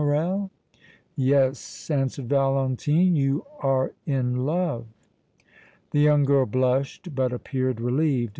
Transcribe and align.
Morrel?" 0.01 0.49
"Yes," 1.15 1.91
answered 1.91 2.27
Valentine. 2.27 3.15
"You 3.15 3.45
are 3.59 3.93
in 4.07 4.47
love!" 4.47 4.87
The 5.91 5.99
young 5.99 6.23
girl 6.25 6.47
blushed, 6.47 7.13
but 7.13 7.31
appeared 7.31 7.79
relieved. 7.79 8.29